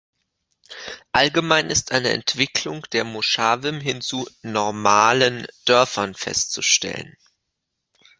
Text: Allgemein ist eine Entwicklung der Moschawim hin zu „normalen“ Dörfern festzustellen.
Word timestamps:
Allgemein 1.11 1.69
ist 1.69 1.91
eine 1.91 2.09
Entwicklung 2.09 2.81
der 2.91 3.03
Moschawim 3.03 3.79
hin 3.79 4.01
zu 4.01 4.27
„normalen“ 4.41 5.45
Dörfern 5.65 6.15
festzustellen. 6.15 7.15